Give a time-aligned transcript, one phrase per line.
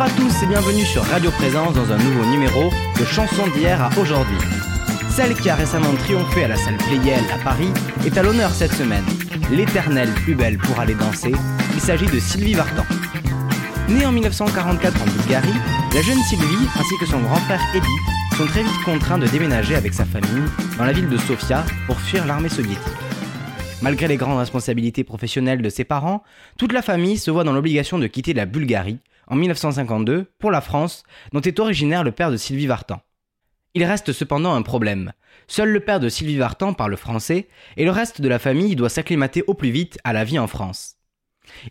[0.00, 3.82] Bonjour à tous et bienvenue sur Radio Présence dans un nouveau numéro de Chansons d'hier
[3.82, 4.38] à aujourd'hui.
[5.10, 7.68] Celle qui a récemment triomphé à la salle Playel à Paris
[8.06, 9.04] est à l'honneur cette semaine.
[9.50, 11.34] L'éternelle plus belle pour aller danser,
[11.74, 12.86] il s'agit de Sylvie Vartan.
[13.90, 15.60] Née en 1944 en Bulgarie,
[15.92, 19.74] la jeune Sylvie ainsi que son grand frère Eddie sont très vite contraints de déménager
[19.74, 20.48] avec sa famille
[20.78, 22.80] dans la ville de Sofia pour fuir l'armée soviétique.
[23.82, 26.22] Malgré les grandes responsabilités professionnelles de ses parents,
[26.56, 28.98] toute la famille se voit dans l'obligation de quitter la Bulgarie
[29.30, 33.00] en 1952 pour la France, dont est originaire le père de Sylvie Vartan.
[33.74, 35.12] Il reste cependant un problème.
[35.46, 38.88] Seul le père de Sylvie Vartan parle français et le reste de la famille doit
[38.88, 40.96] s'acclimater au plus vite à la vie en France.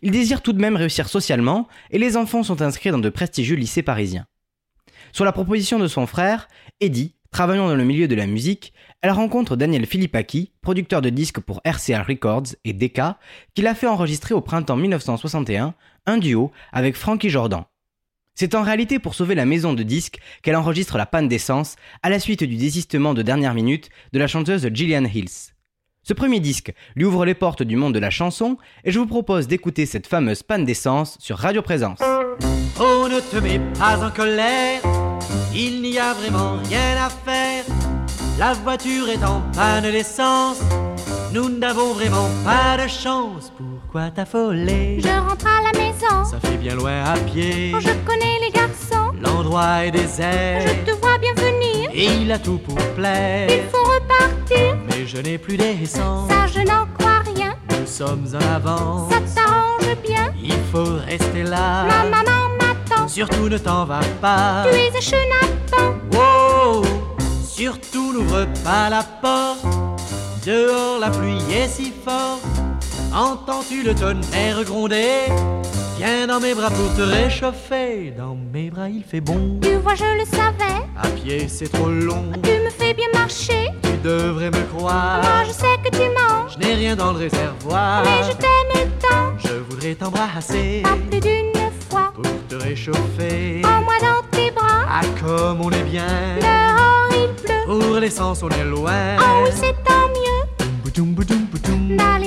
[0.01, 3.55] Il désire tout de même réussir socialement et les enfants sont inscrits dans de prestigieux
[3.55, 4.25] lycées parisiens.
[5.11, 6.47] Sur la proposition de son frère,
[6.79, 11.39] Eddie, Travaillant dans le milieu de la musique, elle rencontre Daniel Philippaki, producteur de disques
[11.39, 13.19] pour RCA Records et Decca,
[13.53, 17.63] qui l'a fait enregistrer au printemps 1961 un duo avec Frankie Jordan.
[18.35, 22.09] C'est en réalité pour sauver la maison de disques qu'elle enregistre la panne d'essence à
[22.09, 25.53] la suite du désistement de dernière minute de la chanteuse Gillian Hills.
[26.03, 29.07] Ce premier disque lui ouvre les portes du monde de la chanson et je vous
[29.07, 31.99] propose d'écouter cette fameuse panne d'essence sur Radio Présence.
[32.01, 34.81] Oh, ne te mets pas en colère
[35.53, 37.65] il n'y a vraiment rien à faire.
[38.37, 40.61] La voiture est en panne d'essence.
[41.33, 43.51] Nous n'avons vraiment pas de chance.
[43.91, 44.99] Pourquoi t'affoler?
[45.01, 46.23] Je rentre à la maison.
[46.23, 47.73] Ça fait bien loin à pied.
[47.79, 49.11] je connais les garçons.
[49.19, 50.61] L'endroit est désert.
[50.61, 51.89] Je te vois bien venir.
[51.91, 53.49] Et il a tout pour plaire.
[53.49, 54.77] Il faut repartir.
[54.89, 56.29] Mais je n'ai plus d'essence.
[56.29, 57.55] Ça, je n'en crois rien.
[57.79, 59.11] Nous sommes en avance.
[59.11, 60.35] Ça t'arrange bien?
[60.39, 61.85] Il faut rester là.
[61.85, 64.65] Ma maman Surtout ne t'en va pas.
[64.71, 65.97] Tu es un chenapan.
[66.13, 66.83] Wow,
[67.43, 69.65] surtout n'ouvre pas la porte.
[70.45, 72.58] Dehors la pluie est si forte.
[73.13, 75.25] Entends-tu le tonnerre gronder?
[75.97, 78.13] Viens dans mes bras pour te réchauffer.
[78.17, 79.59] Dans mes bras il fait bon.
[79.61, 80.85] Tu vois, je le savais.
[80.95, 82.31] À pied c'est trop long.
[82.43, 83.71] Tu me fais bien marcher.
[83.83, 85.21] Tu devrais me croire.
[85.23, 86.53] Moi je sais que tu manges.
[86.53, 88.03] Je n'ai rien dans le réservoir.
[88.03, 89.37] Mais je t'aime tant.
[89.37, 90.81] Je voudrais t'embrasser.
[90.83, 91.49] Pas plus d'une
[91.89, 93.61] pour te réchauffer.
[93.65, 94.85] En-moi dans tes bras.
[94.87, 96.05] Ah, comme on est bien.
[96.39, 97.65] Dehors il pleut.
[97.65, 99.17] Pour l'essence, on est loin.
[99.19, 100.19] Oh oui, c'est tant mieux.
[101.99, 102.18] Allez,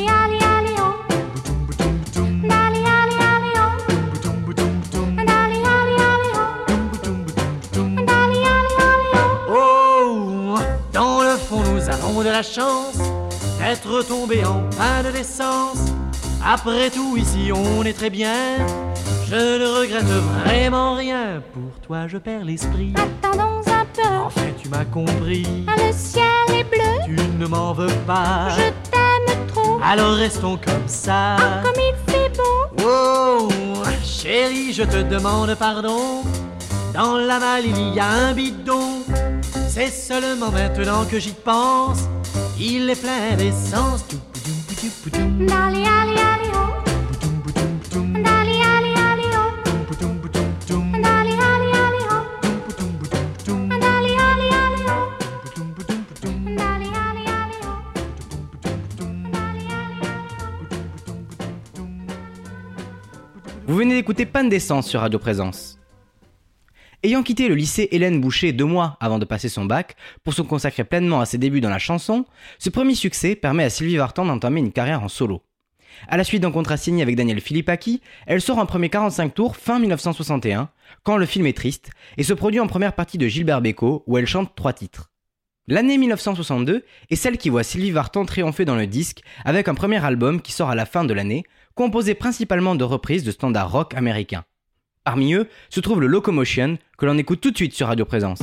[12.32, 12.97] la chance
[13.59, 15.93] d'être tombés en panne d'essence.
[16.43, 18.56] Après tout, ici, on est très bien.
[19.28, 20.10] Je ne regrette
[20.43, 21.43] vraiment rien.
[21.53, 22.94] Pour toi, je perds l'esprit.
[22.97, 24.09] Attendons un peu.
[24.25, 25.66] Enfin, tu m'as compris.
[25.69, 26.25] Ah, le ciel
[26.59, 27.04] est bleu.
[27.04, 28.49] Tu ne m'en veux pas.
[28.56, 29.78] Je t'aime trop.
[29.84, 31.37] Alors restons comme ça.
[31.37, 32.87] Ah, comme il fait beau.
[32.88, 33.49] Oh,
[34.03, 36.22] chérie, je te demande pardon.
[36.94, 39.03] Dans la malle, il y a un bidon.
[39.74, 42.00] C'est seulement maintenant que j'y pense.
[42.60, 44.04] Il est plein d'essence.
[45.14, 46.82] Allez, allez, allez, oh.
[63.66, 65.78] Vous venez d'écouter Panne d'essence sur Radio Présence.
[67.04, 70.42] Ayant quitté le lycée Hélène Boucher deux mois avant de passer son bac pour se
[70.42, 72.26] consacrer pleinement à ses débuts dans la chanson,
[72.60, 75.42] ce premier succès permet à Sylvie Vartan d'entamer une carrière en solo.
[76.06, 79.56] À la suite d'un contrat signé avec Daniel Philippaki, elle sort un premier 45 tours
[79.56, 80.70] fin 1961,
[81.02, 84.16] quand le film est triste, et se produit en première partie de Gilbert Bécaud, où
[84.16, 85.10] elle chante trois titres.
[85.66, 90.04] L'année 1962 est celle qui voit Sylvie Vartan triompher dans le disque avec un premier
[90.04, 91.42] album qui sort à la fin de l'année,
[91.74, 94.44] composé principalement de reprises de standards rock américains.
[95.04, 98.40] Parmi eux se trouve le Locomotion, que l'on écoute tout de suite sur Radio Présence.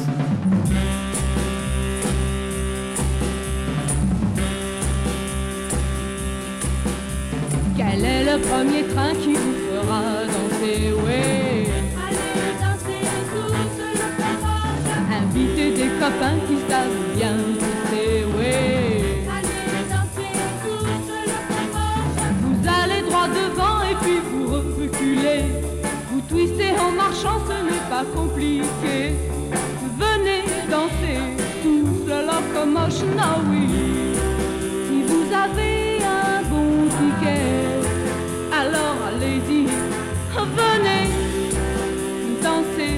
[28.06, 29.16] Compliqué.
[29.98, 31.20] Venez danser
[32.08, 33.68] le locomotion, ah oui.
[34.88, 37.80] Si vous avez un bon ticket,
[38.52, 39.62] alors allez-y,
[40.60, 41.06] venez
[42.42, 42.98] danser.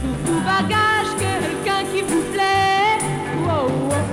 [0.00, 2.98] Sur tout bagage, quelqu'un qui vous plaît.
[3.44, 3.68] Wow.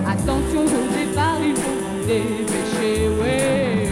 [0.08, 3.90] Attention au départ, il faut vous dépêcher, ouais.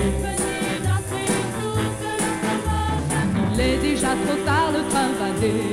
[3.56, 5.73] Il est déjà trop tard, le train va démarrer,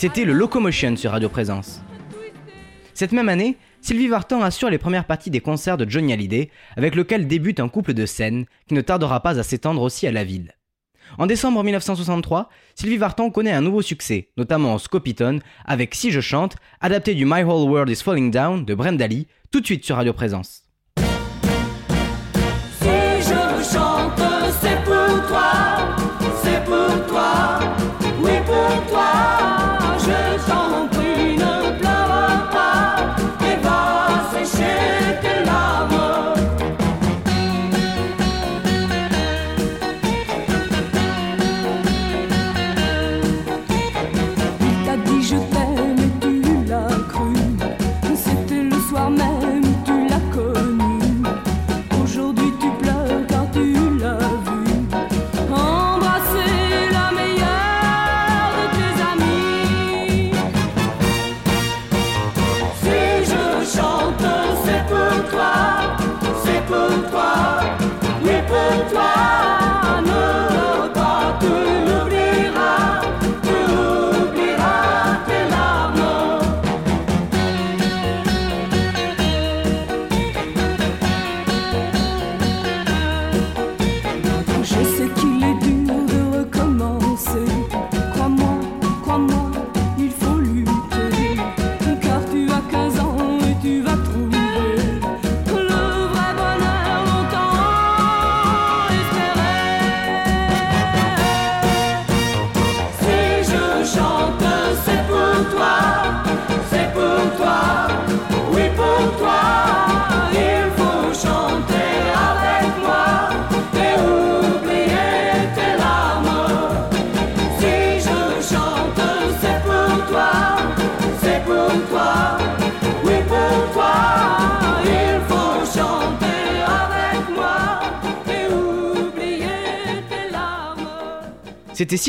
[0.00, 1.82] C'était le Locomotion sur Radio Présence.
[2.94, 6.48] Cette même année, Sylvie Vartan assure les premières parties des concerts de Johnny Hallyday,
[6.78, 10.10] avec lequel débute un couple de scènes qui ne tardera pas à s'étendre aussi à
[10.10, 10.54] la ville.
[11.18, 16.22] En décembre 1963, Sylvie Vartan connaît un nouveau succès, notamment en Scopitone, avec Si je
[16.22, 19.84] chante, adapté du My Whole World is Falling Down de Brenda Lee, tout de suite
[19.84, 20.69] sur Radio Présence.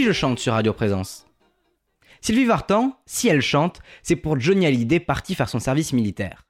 [0.01, 1.27] Si je chante sur Radio Présence.
[2.21, 6.47] Sylvie Vartan, si elle chante, c'est pour Johnny Hallyday parti faire son service militaire.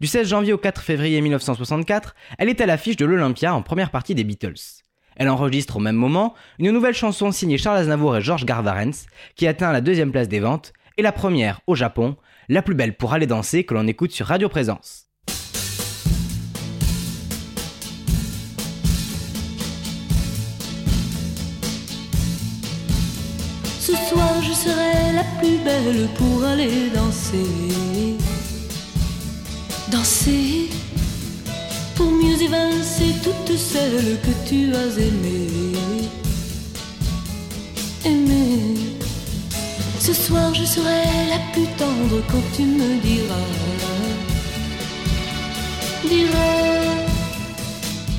[0.00, 3.90] Du 16 janvier au 4 février 1964, elle est à l'affiche de l'Olympia en première
[3.90, 4.80] partie des Beatles.
[5.16, 9.46] Elle enregistre au même moment une nouvelle chanson signée Charles Aznavour et Georges Garvarens qui
[9.46, 12.16] atteint la deuxième place des ventes et la première au Japon,
[12.48, 15.05] la plus belle pour aller danser que l'on écoute sur Radio Présence.
[23.86, 28.16] Ce soir je serai la plus belle pour aller danser.
[29.92, 30.70] Danser
[31.94, 35.78] pour mieux évincer toutes celles que tu as aimées.
[38.04, 38.74] Aimer.
[40.00, 43.50] Ce soir je serai la plus tendre quand tu me diras.
[46.08, 47.06] Diras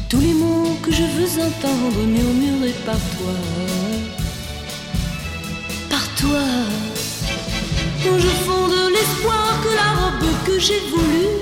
[0.08, 3.77] tous les mots que je veux entendre murmurés par toi
[6.20, 6.48] toi.
[8.04, 11.38] Je fonde l'espoir que la robe que j'ai voulue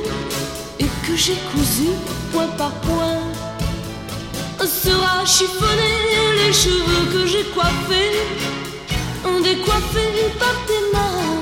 [0.80, 1.98] et que j'ai cousue
[2.32, 3.22] point par point
[4.66, 6.02] sera chiffonnée.
[6.38, 8.18] Les cheveux que j'ai coiffés,
[9.44, 11.42] décoiffés par tes mains.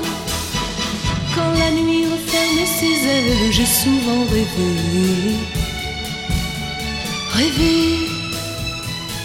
[1.34, 4.72] Quand la nuit refermait ses ailes, j'ai souvent rêvé,
[7.32, 7.74] rêvé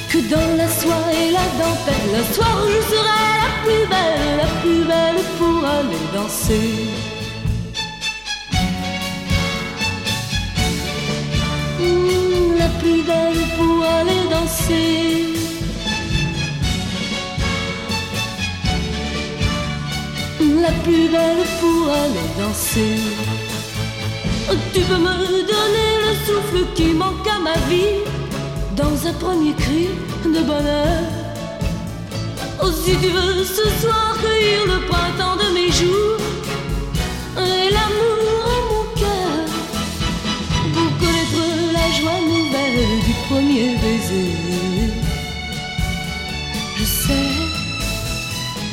[0.10, 2.13] que dans la soie et la dentelle.
[2.22, 6.70] Un soir, je serai la plus belle, la plus belle pour aller danser.
[11.80, 15.25] Mmh, la plus belle pour aller danser.
[20.62, 22.98] La plus belle pour aller danser.
[24.74, 25.16] Tu peux me
[25.54, 28.04] donner le souffle qui manque à ma vie
[28.75, 29.89] dans un premier cri
[30.25, 31.19] de bonheur.
[32.62, 36.20] Oh, si tu veux ce soir cueillir le printemps de mes jours
[37.38, 39.38] et l'amour en mon cœur
[40.74, 41.44] pour connaître
[41.78, 44.34] la joie nouvelle du premier baiser.
[46.78, 47.30] Je sais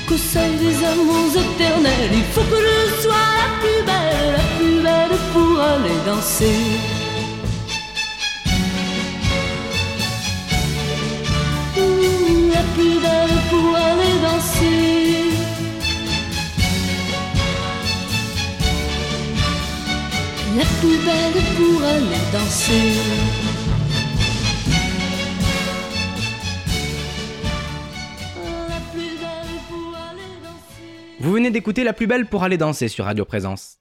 [0.09, 4.83] qu'au seuil des amours éternels, il faut que je sois la plus belle, la plus
[4.83, 6.86] belle pour aller danser.
[31.21, 33.79] Vous venez d'écouter La plus belle pour aller danser sur Radio Présence.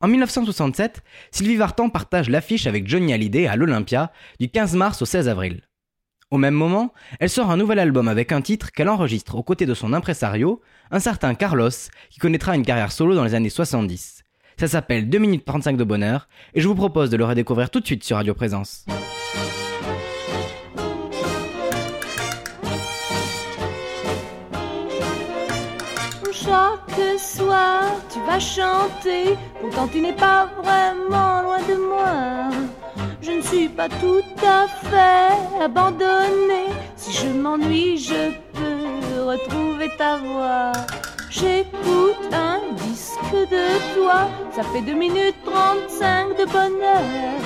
[0.00, 5.04] En 1967, Sylvie Vartan partage l'affiche avec Johnny Hallyday à l'Olympia du 15 mars au
[5.04, 5.65] 16 avril.
[6.36, 9.64] Au même moment, elle sort un nouvel album avec un titre qu'elle enregistre aux côtés
[9.64, 11.70] de son impresario, un certain Carlos,
[12.10, 14.22] qui connaîtra une carrière solo dans les années 70.
[14.60, 17.80] Ça s'appelle 2 minutes 35 de bonheur, et je vous propose de le redécouvrir tout
[17.80, 18.84] de suite sur Radio Présence.
[27.18, 32.50] Soir, tu vas chanter, pourtant tu n'es pas vraiment loin de moi.
[33.26, 36.70] Je ne suis pas tout à fait abandonnée.
[36.94, 40.70] Si je m'ennuie, je peux retrouver ta voix.
[41.28, 43.66] J'écoute un disque de
[43.96, 47.40] toi, ça fait 2 minutes 35 de bonheur.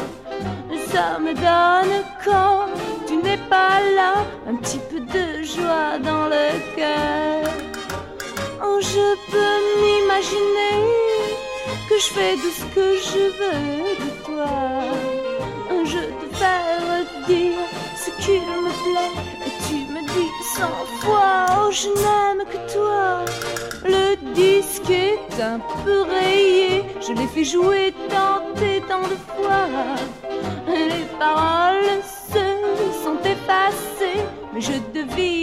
[0.93, 2.67] Ça me donne quand
[3.07, 4.17] tu n'es pas là,
[4.51, 6.47] un petit peu de joie dans le
[6.77, 7.55] cœur.
[8.63, 10.77] Oh, je peux m'imaginer
[11.89, 15.20] que je fais tout ce que je veux de toi.
[15.85, 21.71] Je te fais dire ce qu'il me plaît et tu me dis cent fois oh
[21.71, 23.25] je n'aime que toi.
[23.85, 29.67] Le disque est un peu rayé, je l'ai fait jouer tant et tant de fois.
[30.69, 32.45] Les paroles se
[33.03, 34.23] sont effacées,
[34.53, 35.40] mais je devine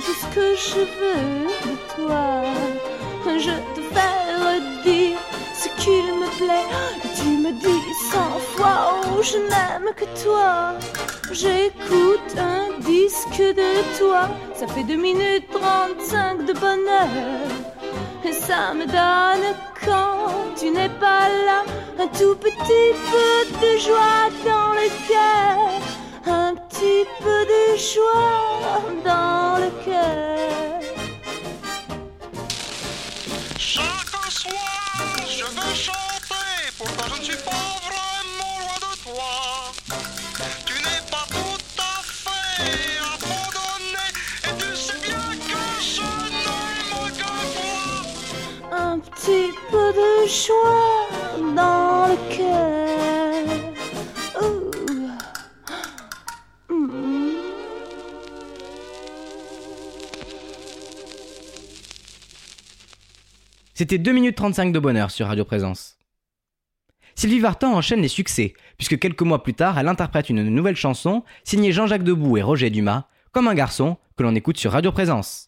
[0.00, 2.42] tout ce que je veux de toi.
[3.26, 5.18] Je te fais redire
[5.54, 6.70] ce qu'il me plaît.
[7.16, 10.74] Tu me dis cent fois, oh, je n'aime que toi.
[11.32, 14.28] J'écoute un disque de toi.
[14.54, 17.08] Ça fait 2 minutes 35 de bonheur.
[18.24, 21.64] Et ça me donne quand tu n'es pas là
[21.98, 25.97] un tout petit peu de joie dans le cœur.
[26.98, 30.80] Un petit peu de joie dans le cœur.
[33.56, 34.96] Chaque soir,
[35.28, 39.32] je veux chanter, pourtant je ne suis pas vraiment loin de toi.
[40.66, 44.06] Tu n'es pas tout à fait abandonné,
[44.42, 46.02] et tu sais bien que je
[46.32, 48.76] n'aime que toi.
[48.76, 50.87] Un petit peu de joie
[63.78, 65.98] C'était 2 minutes 35 de bonheur sur Radio Présence.
[67.14, 71.22] Sylvie Vartan enchaîne les succès, puisque quelques mois plus tard, elle interprète une nouvelle chanson
[71.44, 75.47] signée Jean-Jacques Debout et Roger Dumas, Comme un garçon, que l'on écoute sur Radio Présence.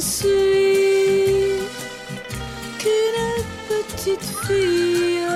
[0.00, 1.68] ne suis
[2.78, 5.26] qu'une petite fille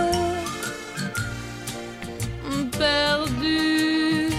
[2.78, 4.30] perdue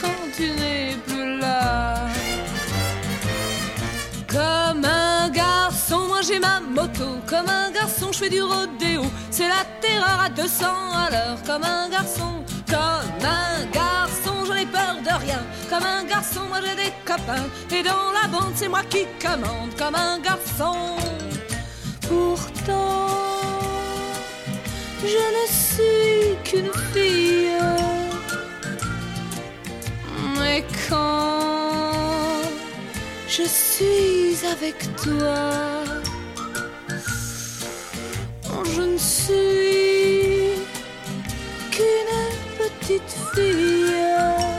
[0.00, 1.94] quand tu n'es plus là.
[4.26, 7.20] Comme un garçon, moi j'ai ma moto.
[7.28, 9.02] Comme un garçon, je fais du rodéo.
[9.30, 10.66] C'est la terreur à 200
[11.06, 11.38] à l'heure.
[11.46, 12.32] Comme un garçon,
[12.66, 15.42] comme un garçon, j'en ai peur de rien.
[15.72, 17.48] Comme un garçon, moi j'ai des copains.
[17.74, 19.74] Et dans la bande, c'est moi qui commande.
[19.78, 20.96] Comme un garçon.
[22.06, 23.08] Pourtant,
[25.00, 27.56] je ne suis qu'une fille.
[30.38, 32.42] Mais quand
[33.26, 35.48] je suis avec toi,
[38.74, 40.50] je ne suis
[41.70, 42.14] qu'une
[42.58, 44.51] petite fille.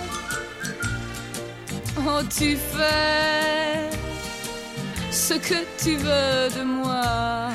[2.29, 3.89] Tu fais
[5.11, 7.49] ce que tu veux de moi.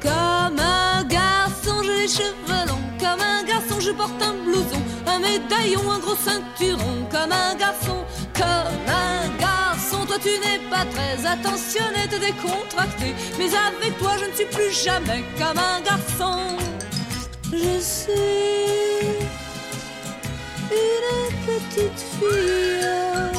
[0.00, 2.88] Comme un garçon, j'ai les cheveux longs.
[3.00, 7.08] Comme un garçon, je porte un blouson, un médaillon, un gros ceinturon.
[7.10, 13.14] Comme un garçon, comme un garçon, toi tu n'es pas très attentionné, t'es décontracté.
[13.38, 16.56] Mais avec toi, je ne suis plus jamais comme un garçon.
[17.52, 19.25] Je suis
[20.70, 23.32] une petite fille.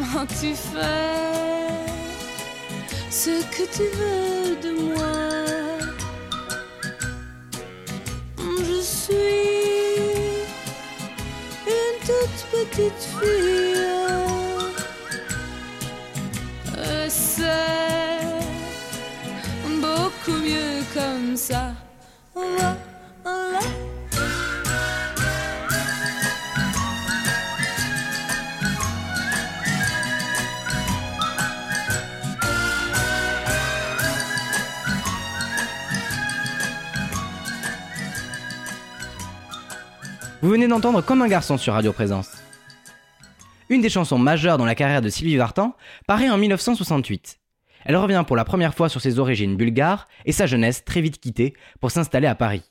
[0.00, 1.16] Oh, tu fais
[3.10, 5.16] ce que tu veux de moi.
[8.38, 9.46] Je suis
[11.66, 13.74] une toute petite fille.
[17.08, 18.26] C'est
[19.80, 21.74] beaucoup mieux comme ça.
[40.46, 42.30] Vous venez d'entendre Comme un garçon sur Radio Présence.
[43.68, 45.74] Une des chansons majeures dans la carrière de Sylvie Vartan
[46.06, 47.40] paraît en 1968.
[47.84, 51.18] Elle revient pour la première fois sur ses origines bulgares et sa jeunesse très vite
[51.18, 52.62] quittée pour s'installer à Paris.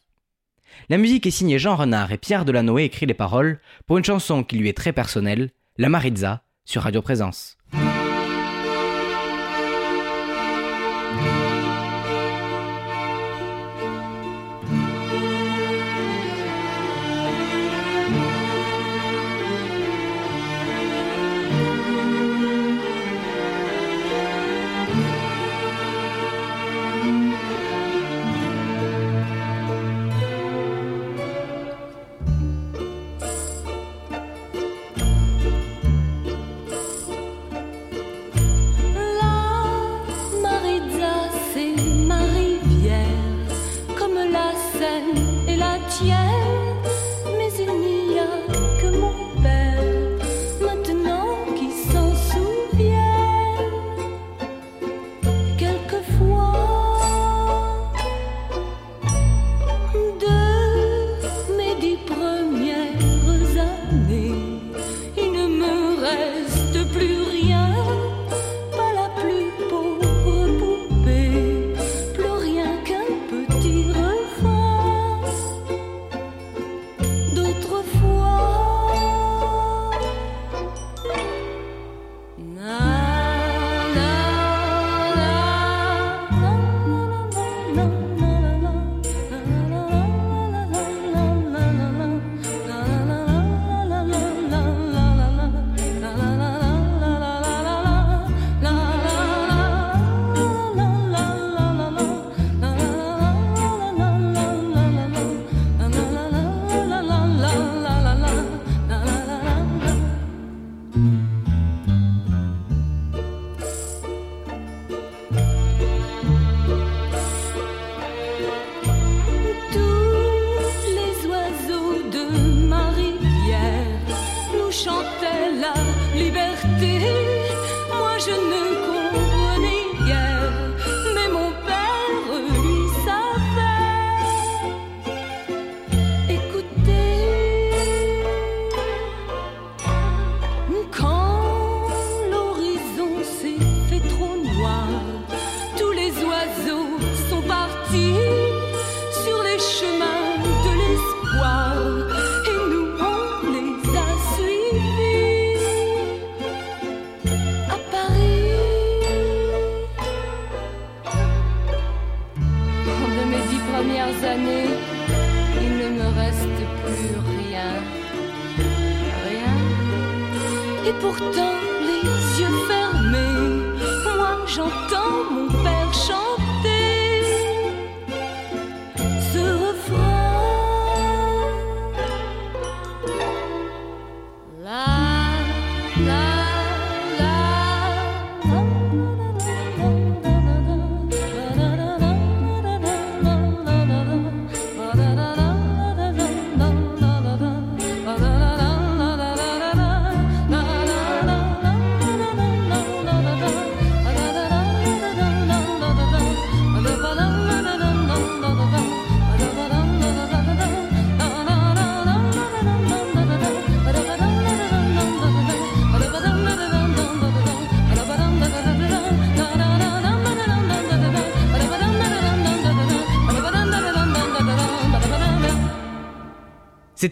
[0.87, 4.45] La musique est signée Jean Renard et Pierre Delanoë écrit les paroles pour une chanson
[4.45, 7.57] qui lui est très personnelle, La Maritza, sur Radio Présence.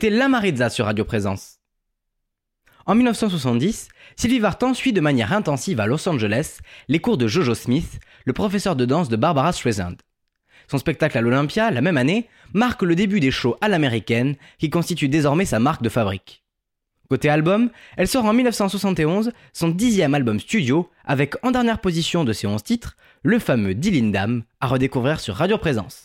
[0.04, 1.60] C'était La Maritza sur Radio Présence.
[2.86, 3.88] En 1970,
[4.18, 6.58] Sylvie Vartan suit de manière intensive à Los Angeles
[6.90, 9.96] les cours de Jojo Smith, le professeur de danse de Barbara Streisand.
[10.70, 14.70] Son spectacle à l'Olympia, la même année, marque le début des shows à l'américaine qui
[14.70, 16.44] constituent désormais sa marque de fabrique.
[17.10, 22.34] Côté album, elle sort en 1971 son dixième album studio avec en dernière position de
[22.34, 26.04] ses 11 titres, le fameux Dilindam, à redécouvrir sur Radio Présence.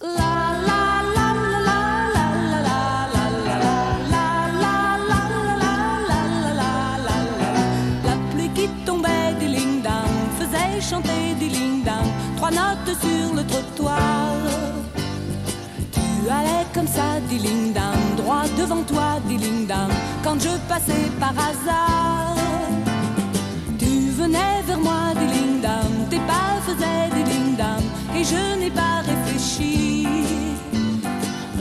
[13.00, 14.34] Sur le trottoir.
[15.92, 21.34] Tu allais comme ça, lignes d'âme, droit devant toi, lignes d'âme, quand je passais par
[21.46, 22.36] hasard.
[23.78, 29.02] Tu venais vers moi, lignes d'âme, tes pas faisaient lignes d'âme, et je n'ai pas
[29.10, 30.06] réfléchi.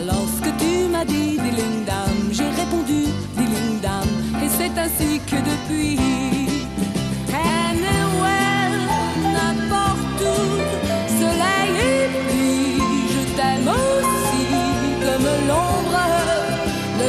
[0.06, 3.06] Lorsque tu m'as dit lignes d'âme, j'ai répondu
[3.38, 6.47] lignes d'âme, et c'est ainsi que depuis.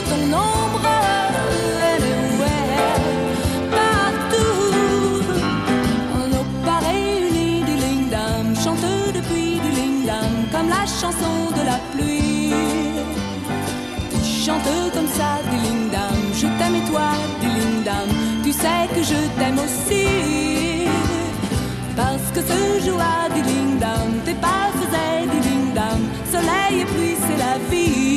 [0.02, 0.80] Ton ombre.
[1.94, 3.00] Anywhere,
[3.70, 5.22] partout,
[6.32, 11.78] nos pas réunis des lignes d'âme, chantent depuis lignes d'âme, comme la chanson de la
[11.92, 12.52] pluie.
[14.10, 17.08] Tu chantes comme ça lignes d'âme, je t'aime et toi
[17.42, 20.06] lignes d'âme, tu sais que je t'aime aussi.
[21.96, 27.38] Parce que ce jour-là lignes d'âme, tes pas faisaient lignes d'âme, soleil et pluie c'est
[27.38, 28.07] la vie.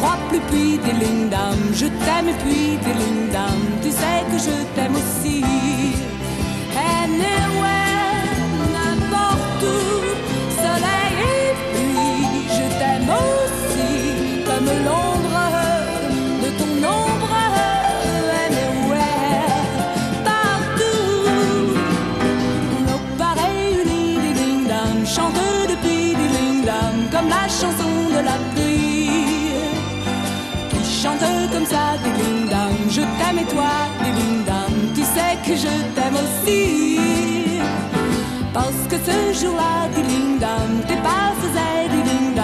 [0.00, 1.28] Croit plus puis des lignes
[1.74, 3.20] je t'aime puis des lignes
[3.82, 5.44] tu sais que je t'aime aussi.
[7.02, 8.24] Anywhere,
[8.74, 9.90] n'importe où,
[10.62, 13.90] soleil et pluie, je t'aime aussi,
[14.46, 15.09] comme l'ombre
[31.02, 32.82] chante comme ça des lignes d'âme.
[32.90, 33.72] Je t'aime et toi
[34.04, 36.98] des lignes d'âme, tu sais que je t'aime aussi.
[38.52, 42.34] Parce que ce jour-là des lignes d'âme, tes pas faisaient des lignes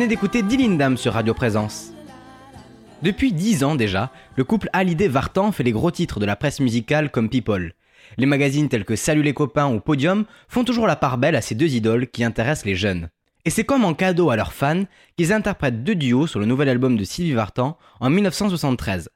[0.00, 1.92] venez d'écouter Dilindam sur Radio Présence.
[3.02, 6.60] Depuis 10 ans déjà, le couple Hallyday Vartan fait les gros titres de la presse
[6.60, 7.74] musicale comme People.
[8.16, 11.42] Les magazines tels que Salut les copains ou Podium font toujours la part belle à
[11.42, 13.10] ces deux idoles qui intéressent les jeunes.
[13.44, 14.84] Et c'est comme en cadeau à leurs fans
[15.18, 19.10] qu'ils interprètent deux duos sur le nouvel album de Sylvie Vartan en 1973.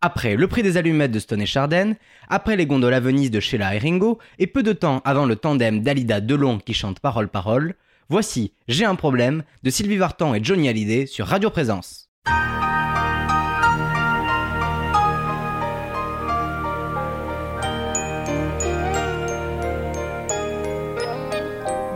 [0.00, 1.92] Après le prix des allumettes de Stone et Chardin,
[2.28, 5.36] après les gondoles à Venise de Sheila et Ringo, et peu de temps avant le
[5.36, 7.76] tandem d'Alida Delon qui chante Parole Parole,
[8.08, 12.08] voici J'ai un problème de Sylvie Vartan et Johnny Hallyday sur Radio Présence.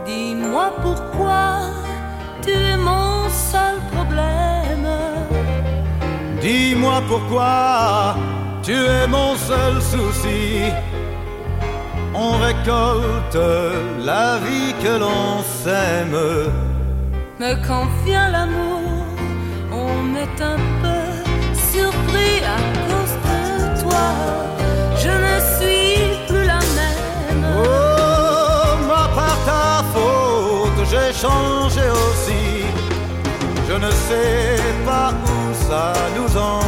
[0.05, 1.59] Dis-moi pourquoi
[2.41, 4.87] tu es mon seul problème.
[6.41, 8.15] Dis-moi pourquoi
[8.63, 10.71] tu es mon seul souci.
[12.13, 13.37] On récolte
[14.03, 16.17] la vie que l'on sème.
[17.39, 18.79] Mais quand vient l'amour,
[20.19, 21.01] est un peu
[21.71, 24.07] surpris à cause de toi.
[25.03, 27.45] Je ne suis plus la même.
[27.57, 32.65] Oh, moi par ta faute, j'ai changé aussi.
[33.67, 36.58] Je ne sais pas où ça nous entraîne.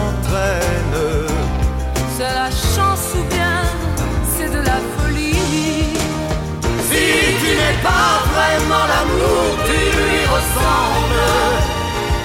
[7.52, 11.28] Tu n'es pas vraiment l'amour, tu lui ressembles.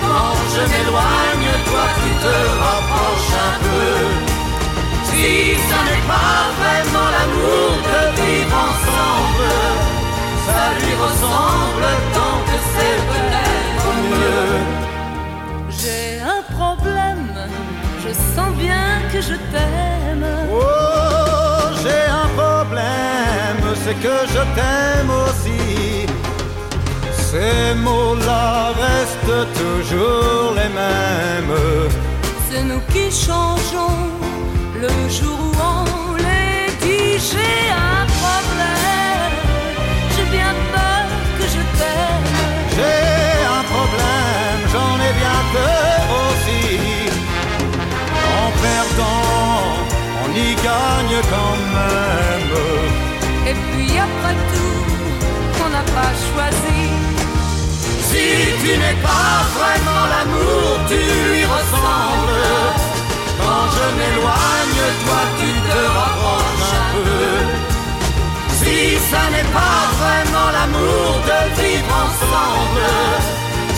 [0.02, 3.94] Quand je m'éloigne, toi tu te rapproches un peu.
[5.08, 5.28] Si
[5.68, 9.54] ça n'est pas vraiment l'amour de vivre ensemble,
[10.46, 14.54] ça lui ressemble tant que c'est peut-être mieux.
[15.80, 17.28] J'ai un problème,
[18.02, 20.26] je sens bien que je t'aime.
[20.52, 20.64] Oh,
[21.82, 22.25] j'ai un
[23.86, 26.06] c'est que je t'aime aussi.
[27.28, 31.58] Ces mots-là restent toujours les mêmes.
[32.48, 34.02] C'est nous qui changeons
[34.84, 37.12] le jour où on les dit.
[37.28, 37.58] J'ai
[37.94, 39.36] un problème,
[40.14, 41.04] j'ai bien peur
[41.38, 42.28] que je t'aime.
[42.76, 43.02] J'ai
[43.58, 46.64] un problème, j'en ai bien peur aussi.
[48.42, 49.62] En perdant,
[50.24, 53.05] on y gagne quand même.
[53.48, 54.78] Et puis après tout,
[55.64, 56.82] on n'a pas choisi.
[58.08, 58.26] Si
[58.60, 62.44] tu n'es pas vraiment l'amour, tu lui ressembles.
[63.40, 67.30] Quand je m'éloigne, toi tu te rapproches un peu.
[68.58, 72.88] Si ça n'est pas vraiment l'amour de vivre ensemble,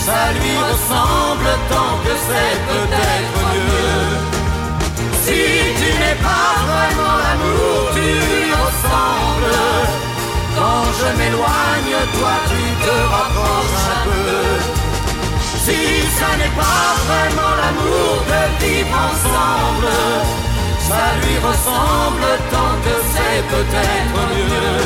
[0.07, 4.29] ça lui ressemble tant que c'est peut-être mieux.
[5.23, 5.41] Si
[5.79, 8.68] tu n'es pas vraiment l'amour, tu lui ressembles.
[11.09, 14.37] Je m'éloigne, toi tu te rapproches un peu.
[15.65, 15.79] Si
[16.19, 19.93] ça n'est pas vraiment l'amour de vivre ensemble,
[20.87, 24.85] ça lui ressemble tant que c'est peut-être mieux.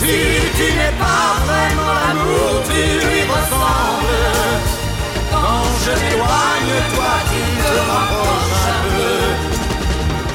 [0.00, 0.16] Si
[0.56, 4.20] tu n'es pas vraiment l'amour, tu lui ressembles.
[5.30, 9.14] Quand je m'éloigne, toi tu te rapproches un peu.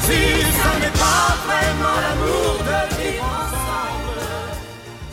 [0.06, 0.22] Si
[0.62, 3.49] ça n'est pas vraiment l'amour de vivre ensemble.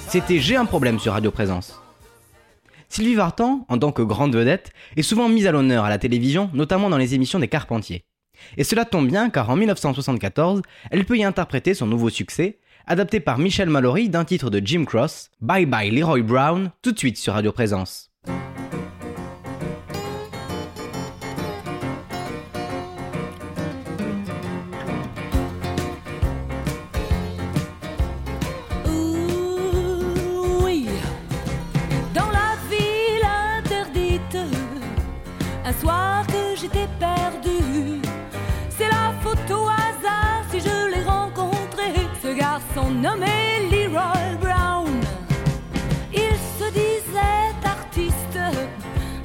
[0.08, 1.80] C'était J'ai un problème sur Radio Présence.
[2.88, 6.48] Sylvie Vartan, en tant que grande vedette, est souvent mise à l'honneur à la télévision,
[6.54, 8.04] notamment dans les émissions des Carpentiers.
[8.56, 13.18] Et cela tombe bien car en 1974, elle peut y interpréter son nouveau succès, adapté
[13.18, 17.16] par Michel Mallory d'un titre de Jim Cross, Bye Bye Leroy Brown, tout de suite
[17.16, 18.10] sur Radio Présence.
[43.06, 44.88] Nommé Leroy Brown.
[46.12, 48.38] Il se disait artiste,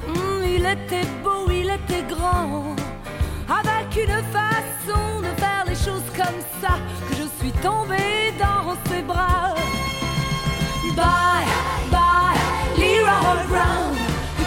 [0.06, 2.76] Hmm, il était beau, il était grand,
[3.60, 6.74] avec une façon de faire les choses comme ça
[7.06, 9.54] que je suis tombée dans ses bras.
[10.96, 11.48] Bye,
[11.90, 12.38] bye,
[12.78, 13.94] Leroy Brown.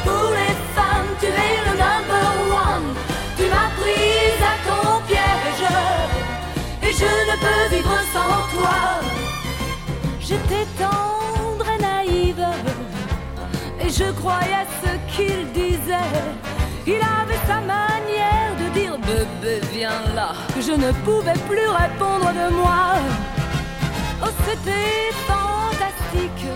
[0.06, 2.32] Pour les femmes, tu es le number
[2.68, 2.88] one.
[3.38, 5.68] Tu m'as prise à ton piège
[6.86, 9.15] et je ne peux vivre sans toi.
[10.28, 12.46] J'étais tendre et naïve
[13.80, 16.16] et je croyais ce qu'il disait.
[16.88, 20.34] Il avait sa manière de dire bébé viens là
[20.68, 22.96] je ne pouvais plus répondre de moi.
[24.24, 26.48] Oh c'était fantastique,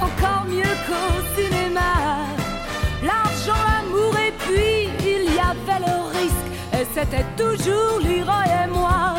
[0.00, 1.92] encore mieux qu'au cinéma.
[3.02, 9.16] L'argent, l'amour et puis il y avait le risque et c'était toujours Leroy et moi.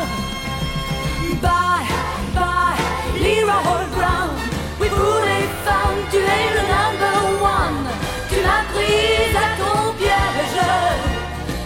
[6.10, 7.86] Tu es le number one.
[8.28, 10.58] Tu m'as prise à ton piège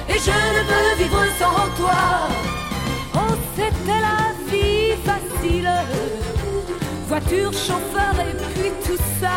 [0.09, 2.03] et je ne peux vivre sans toi.
[3.15, 4.21] Oh, c'était la
[4.51, 5.71] vie facile.
[7.09, 9.35] Voiture, chauffeur et puis tout ça.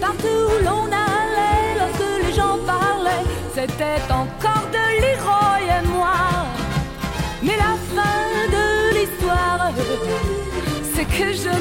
[0.00, 4.79] Partout où l'on allait, lorsque les gens parlaient, c'était encore de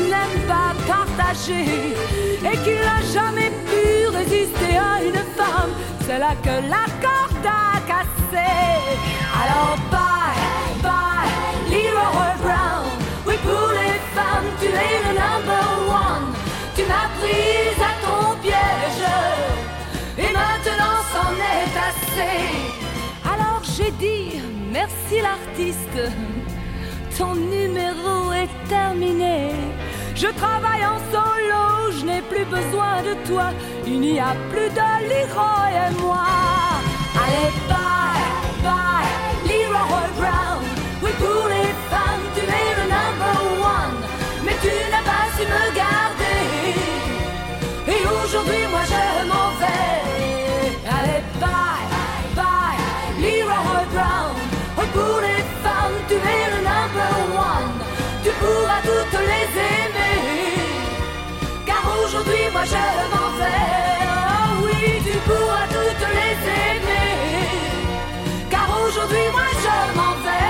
[0.10, 1.66] n'aime pas partager
[2.50, 5.72] et qu'il n'a jamais pu résister à une femme.
[6.06, 8.52] C'est là que la corde a cassé.
[9.42, 11.32] Alors bye, bye,
[11.72, 12.88] Leroy Brown.
[13.28, 15.70] Oui, pour les femmes, tu es le number
[16.06, 16.28] one.
[16.76, 19.06] Tu m'as prise à ton piège
[20.18, 22.70] et maintenant c'en est assez.
[23.82, 26.02] et dire merci l'artiste.
[27.18, 29.52] Ton numéro est terminé.
[30.22, 33.52] Je travaille en solo, je n'ai plus besoin de toi.
[33.88, 36.28] Il n'y a plus de Leroy et moi.
[37.24, 38.28] Allez, bye,
[38.62, 39.08] bye,
[39.48, 40.62] Leroy Brown.
[41.02, 43.40] Oui, pour les femmes, tu es le number
[43.78, 43.96] one.
[44.44, 46.44] Mais tu n'as pas su me garder.
[47.88, 50.04] Et aujourd'hui, moi je m'en vais.
[50.98, 51.88] Allez, bye,
[52.36, 52.78] bye,
[53.22, 54.36] Leroy Brown.
[54.78, 55.29] Oui, pour les
[62.66, 62.76] je
[63.12, 63.80] m'en vais.
[65.28, 65.50] Oh.
[68.50, 70.50] Car aujourd'hui, moi je m'en vais.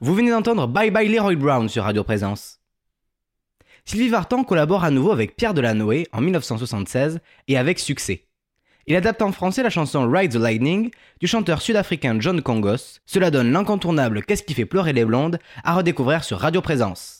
[0.00, 2.60] Vous venez d'entendre Bye Bye Leroy Brown sur Radio Présence.
[3.84, 8.26] Sylvie Vartan collabore à nouveau avec Pierre Delanoë en 1976 et avec succès.
[8.88, 10.90] Il adapte en français la chanson Ride the Lightning
[11.20, 13.00] du chanteur sud-africain John Congos.
[13.06, 17.15] Cela donne l'incontournable Qu'est-ce qui fait pleurer les blondes à redécouvrir sur Radio Présence.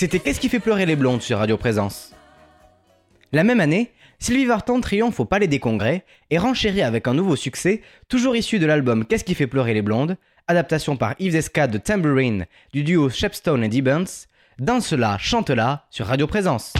[0.00, 2.14] C'était Qu'est-ce qui fait pleurer les blondes sur Radio Présence?
[3.32, 7.36] La même année, Sylvie Vartan triomphe au Palais des Congrès et renchérit avec un nouveau
[7.36, 10.16] succès, toujours issu de l'album Qu'est-ce qui fait pleurer les blondes,
[10.48, 14.24] adaptation par Yves Escade de Tambourine du duo Shepstone et Gibbons,
[14.58, 16.72] Danse-la, chante-la sur Radio Présence.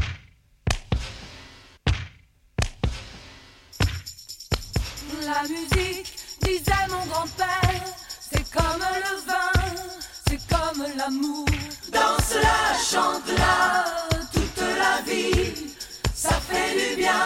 [11.00, 11.46] L'amour.
[11.92, 13.84] Danse-la, chante-la,
[14.32, 15.72] toute la vie,
[16.14, 17.24] ça fait du bien,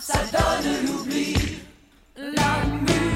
[0.00, 1.34] ça donne l'oubli.
[2.16, 3.13] La musique,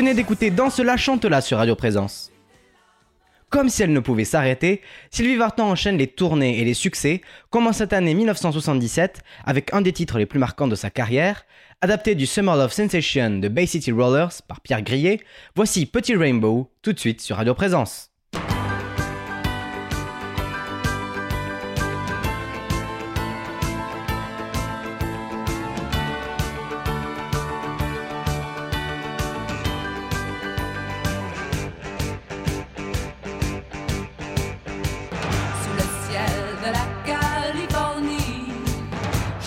[0.00, 2.32] venez d'écouter Dans cela chante là sur Radio Présence.
[3.50, 4.80] Comme si elle ne pouvait s'arrêter,
[5.10, 7.20] Sylvie Vartan enchaîne les tournées et les succès,
[7.50, 11.44] commence cette année 1977 avec un des titres les plus marquants de sa carrière,
[11.82, 15.20] adapté du Summer Love Sensation de Bay City Rollers par Pierre Grillet,
[15.54, 18.09] voici Petit Rainbow tout de suite sur Radio Présence.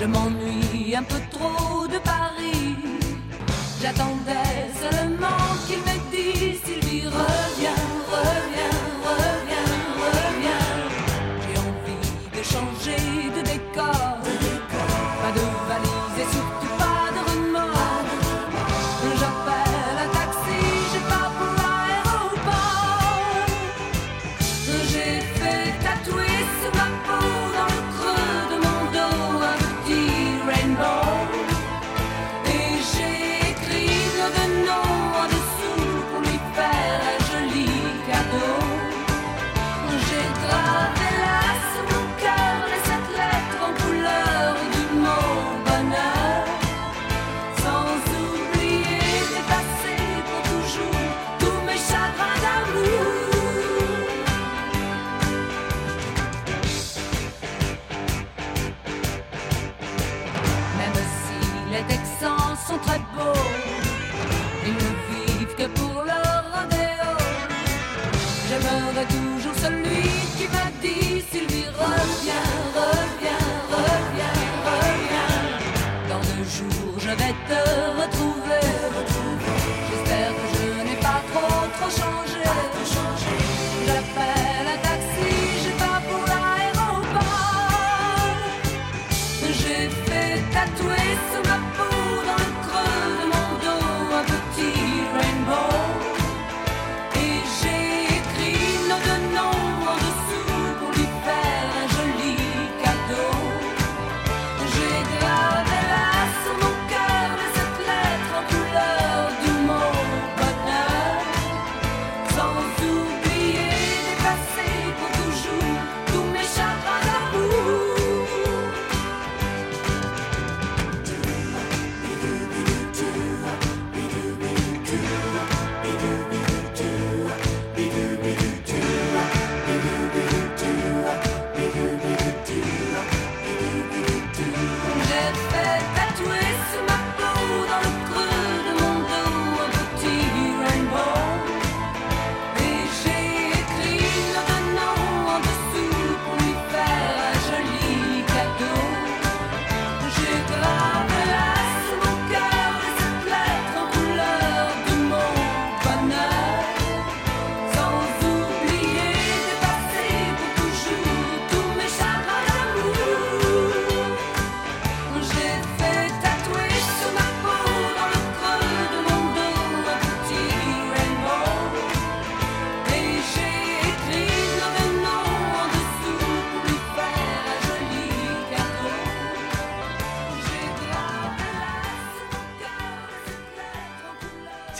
[0.04, 2.76] Je m'ennuie un peu trop de Paris.
[3.82, 5.43] J'attendais seulement.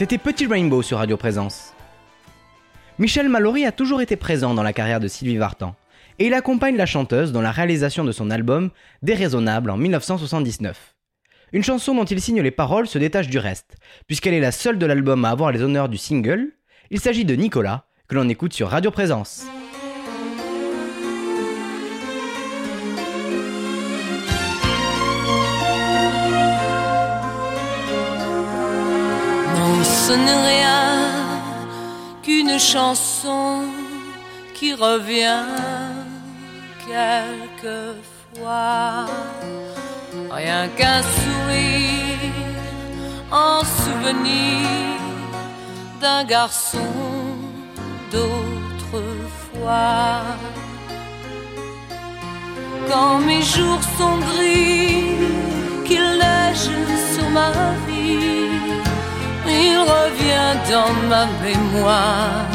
[0.04, 1.72] C'était Petit Rainbow sur Radio Présence.
[2.98, 5.74] Michel Mallory a toujours été présent dans la carrière de Sylvie Vartan,
[6.18, 8.68] et il accompagne la chanteuse dans la réalisation de son album
[9.00, 10.94] Déraisonnable en 1979.
[11.54, 13.76] Une chanson dont il signe les paroles se détache du reste,
[14.06, 16.52] puisqu'elle est la seule de l'album à avoir les honneurs du single.
[16.90, 19.46] Il s'agit de Nicolas, que l'on écoute sur Radio Présence.
[30.16, 31.10] Rien
[32.22, 33.64] qu'une chanson
[34.54, 35.46] qui revient
[36.86, 37.96] quelquefois.
[40.30, 42.30] Rien qu'un sourire
[43.32, 44.68] en souvenir
[46.00, 46.92] d'un garçon
[48.12, 49.72] d'autrefois.
[52.88, 55.16] Quand mes jours sont gris,
[55.84, 56.70] qu'il neige
[57.12, 57.50] sur ma
[57.88, 58.83] vie,
[59.54, 62.46] il revient dans ma mémoire.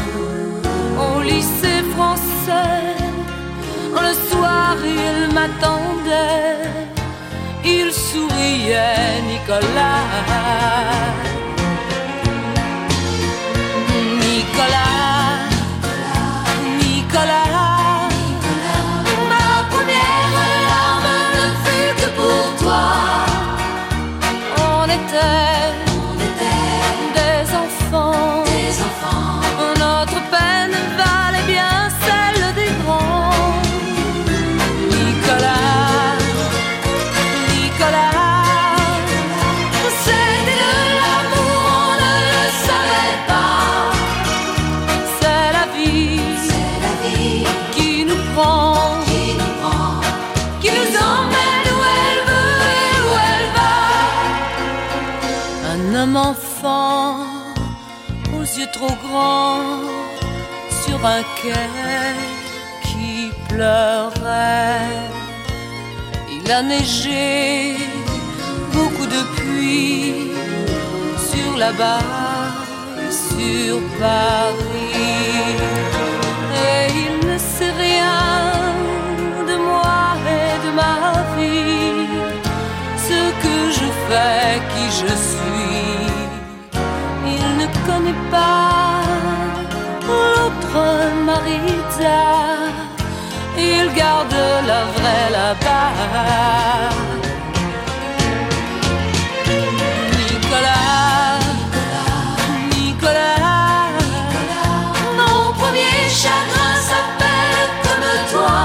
[1.06, 2.96] Au lycée français,
[4.06, 6.58] le soir il m'attendait,
[7.64, 10.06] il souriait, Nicolas.
[14.22, 15.48] Nicolas,
[16.82, 18.10] Nicolas,
[19.30, 19.46] ma
[60.84, 61.54] sur un quai
[62.84, 65.08] qui pleurait.
[66.32, 67.78] Il a neigé,
[68.74, 70.32] beaucoup de pluie
[71.32, 72.66] sur la barre,
[73.28, 75.18] sur Paris.
[76.68, 78.22] Et il ne sait rien
[79.50, 80.02] de moi
[80.40, 80.98] et de ma
[81.36, 82.08] vie,
[83.08, 86.10] ce que je fais, qui je suis.
[87.34, 88.89] Il ne connaît pas
[91.26, 92.22] Marita.
[93.58, 94.36] Il garde
[94.68, 96.90] la vraie là-bas.
[100.18, 101.40] Nicolas,
[102.76, 103.90] Nicolas,
[105.18, 108.62] mon premier chagrin s'appelle comme toi.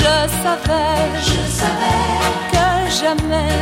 [0.00, 2.06] Je savais, je savais
[2.52, 2.66] que
[3.00, 3.56] jamais,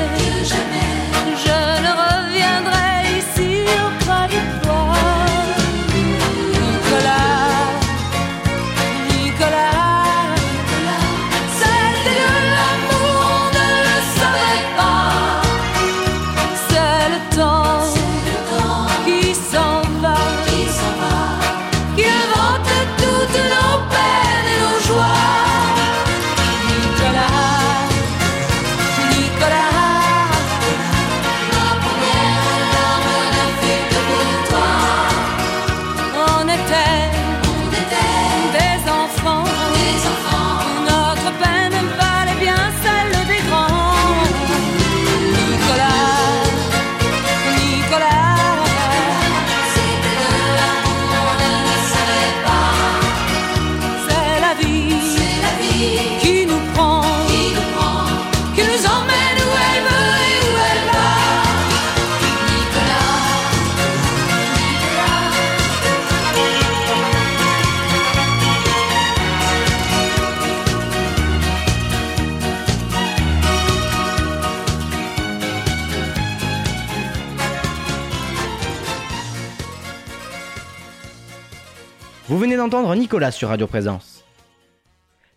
[82.67, 84.25] D'entendre Nicolas sur Radio Présence.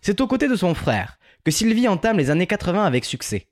[0.00, 3.46] C'est aux côtés de son frère que Sylvie entame les années 80 avec succès.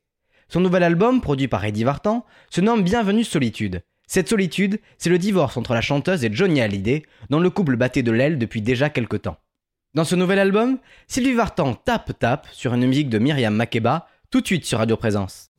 [0.48, 3.82] Son nouvel album, produit par Eddie Vartan, se nomme Bienvenue Solitude.
[4.08, 8.02] Cette solitude, c'est le divorce entre la chanteuse et Johnny Hallyday, dont le couple battait
[8.02, 9.36] de l'aile depuis déjà quelque temps.
[9.94, 14.40] Dans ce nouvel album, Sylvie Vartan tape tape sur une musique de Myriam Makeba, tout
[14.40, 15.52] de suite sur Radio Présence.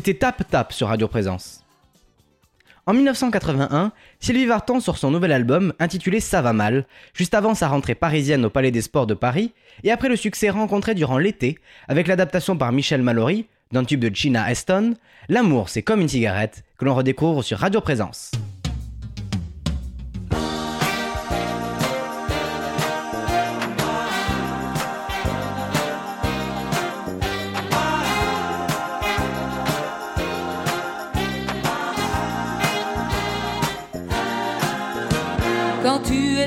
[0.00, 1.62] C'était Tap Tap sur Radio Présence.
[2.86, 7.68] En 1981, Sylvie Vartan sort son nouvel album intitulé Ça va mal, juste avant sa
[7.68, 9.52] rentrée parisienne au Palais des Sports de Paris,
[9.84, 14.08] et après le succès rencontré durant l'été avec l'adaptation par Michel Mallory d'un tube de
[14.08, 14.94] Gina Eston,
[15.28, 18.30] L'amour c'est comme une cigarette, que l'on redécouvre sur Radio Présence.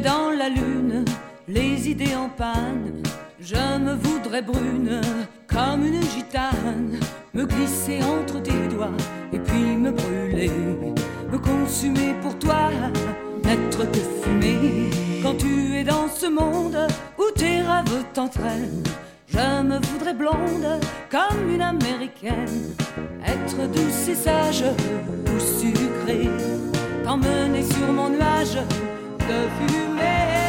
[0.01, 1.05] Dans la lune,
[1.47, 3.03] les idées en panne,
[3.39, 5.01] je me voudrais brune
[5.47, 6.97] comme une gitane,
[7.33, 8.97] me glisser entre tes doigts
[9.31, 10.51] et puis me brûler,
[11.31, 12.69] me consumer pour toi,
[13.43, 14.89] n'être que fumée.
[15.21, 16.87] Quand tu es dans ce monde
[17.17, 18.83] où tes rêves t'entraînent,
[19.27, 20.79] je me voudrais blonde
[21.09, 22.73] comme une américaine,
[23.25, 26.29] être douce et sage ou sucrée,
[27.03, 28.57] t'emmener sur mon nuage
[29.27, 30.42] de fumée.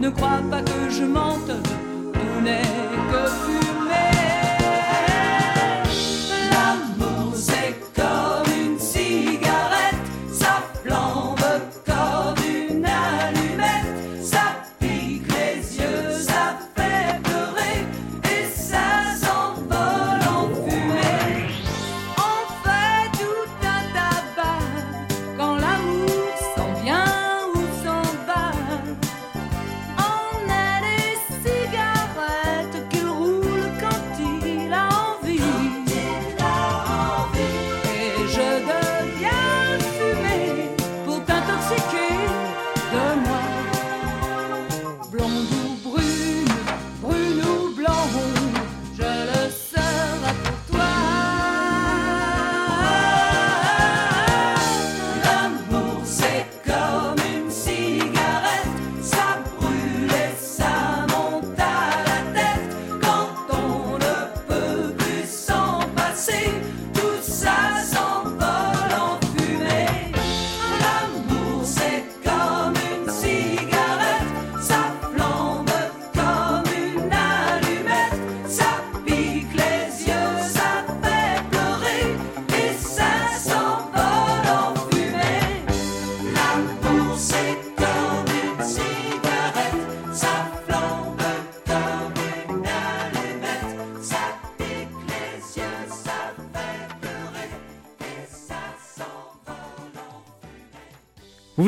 [0.00, 1.52] Ne crois pas que je mente,
[2.12, 2.62] tout n'est
[3.10, 4.19] que fumée.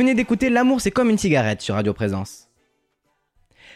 [0.03, 2.49] Venez d'écouter L'amour c'est comme une cigarette sur Radio Présence.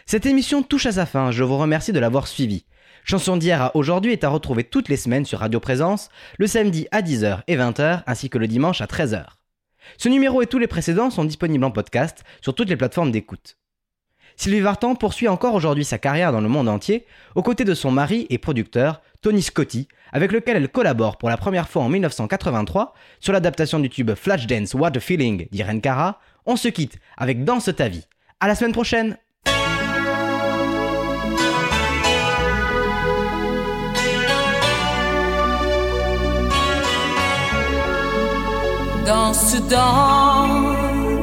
[0.05, 2.65] Cette émission touche à sa fin, je vous remercie de l'avoir suivie.
[3.05, 6.85] Chanson d'hier à aujourd'hui est à retrouver toutes les semaines sur Radio Présence, le samedi
[6.91, 9.23] à 10h et 20h ainsi que le dimanche à 13h.
[9.97, 13.57] Ce numéro et tous les précédents sont disponibles en podcast sur toutes les plateformes d'écoute.
[14.35, 17.05] Sylvie Vartan poursuit encore aujourd'hui sa carrière dans le monde entier,
[17.35, 21.37] aux côtés de son mari et producteur, Tony Scotti, avec lequel elle collabore pour la
[21.37, 26.19] première fois en 1983 sur l'adaptation du tube Flashdance What a Feeling d'Irene Cara.
[26.47, 28.07] On se quitte avec Danse ta vie.
[28.39, 29.17] À la semaine prochaine!
[39.05, 40.47] danse dans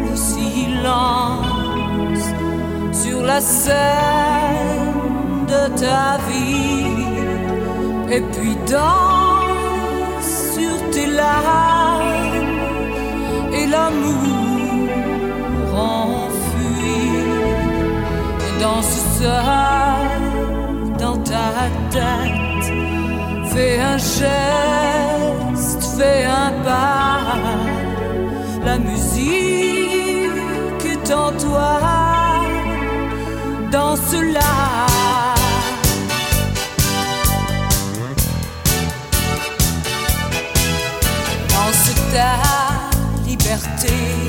[0.08, 1.44] le silence
[2.92, 3.74] sur la scène
[5.46, 6.83] de ta vie
[8.16, 12.46] et puis danse sur tes larmes
[13.58, 15.34] et l'amour
[15.74, 17.10] enfui
[18.60, 20.08] danse seul
[21.02, 21.46] dans ta
[21.94, 22.68] tête
[23.52, 27.18] fais un geste fais un pas.
[28.64, 30.34] La musique
[30.94, 31.80] est en toi
[33.72, 34.93] danse là
[43.64, 44.23] Stay.